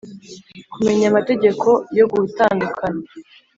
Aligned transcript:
Kumenya 0.73 1.05
amategeko 1.11 1.67
yo 1.97 2.05
gutandukana 2.11 3.03